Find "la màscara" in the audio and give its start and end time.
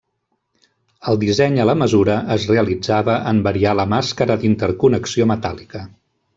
3.83-4.41